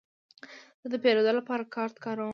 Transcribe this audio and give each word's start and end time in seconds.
زه 0.81 0.87
د 0.93 0.95
پیرود 1.03 1.27
لپاره 1.39 1.63
کارت 1.75 1.95
کاروم. 2.03 2.29